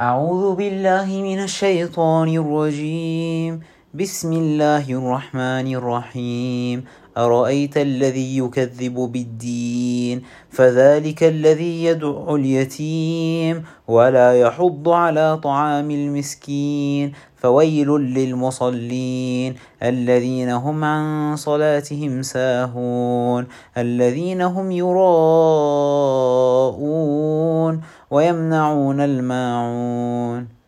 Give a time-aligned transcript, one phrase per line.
[0.00, 3.60] أعوذ بالله من الشيطان الرجيم.
[3.94, 6.84] بسم الله الرحمن الرحيم.
[7.18, 13.64] أرأيت الذي يكذب بالدين؟ فذلك الذي يدع اليتيم.
[13.88, 17.12] ولا يحض على طعام المسكين.
[17.36, 19.54] فويل للمصلين.
[19.82, 23.46] الذين هم عن صلاتهم ساهون.
[23.76, 26.09] الذين هم يراءون.
[28.10, 30.59] ويمنعون الماعون.